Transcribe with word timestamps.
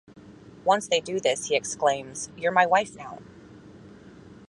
Once 0.63 0.87
they 0.87 0.99
do 0.99 1.19
this 1.19 1.49
he 1.49 1.55
exclaims, 1.55 2.31
You're 2.35 2.51
my 2.51 2.65
wife 2.65 2.95
now! 2.95 3.19